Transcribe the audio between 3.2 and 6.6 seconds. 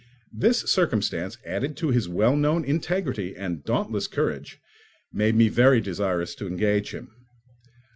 and dauntless courage, made me very desirous to